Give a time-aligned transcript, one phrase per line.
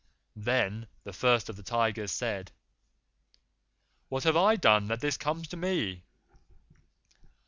[0.35, 2.51] Then the First of the Tigers said:
[4.09, 6.01] 'What have I done that this comes to me?